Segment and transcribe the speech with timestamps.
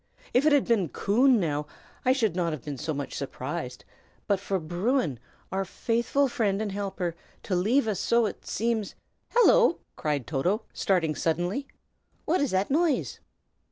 [0.33, 1.67] If it had been Coon, now,
[2.05, 3.85] I should not have been so much surprised;
[4.25, 5.19] but for Bruin,
[5.51, 8.95] our faithful friend and helper, to leave us so, seems"
[9.35, 11.67] "Hello!" cried Toto, starting suddenly,
[12.25, 13.19] "what is that noise?"